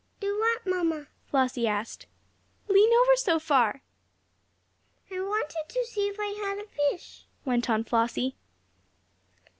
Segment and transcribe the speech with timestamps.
[0.19, 2.07] "Do what, mamma?" Flossie asked.
[2.67, 3.83] "Lean over so far."
[5.11, 8.35] "I wanted to see if I had a fish," went on Flossie.